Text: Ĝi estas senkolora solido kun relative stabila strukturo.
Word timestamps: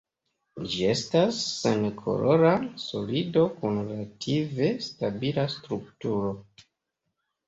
Ĝi 0.69 0.85
estas 0.91 1.41
senkolora 1.57 2.53
solido 2.83 3.43
kun 3.57 3.77
relative 3.89 4.71
stabila 4.87 5.45
strukturo. 5.57 6.33